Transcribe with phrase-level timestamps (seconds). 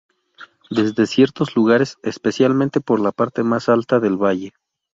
[0.71, 4.51] Desde ciertos lugares, especialmente, por la parte más alta del valle.